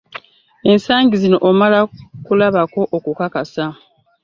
[0.71, 1.79] Ensangi zino omala
[2.25, 3.65] kulabako okukakasa.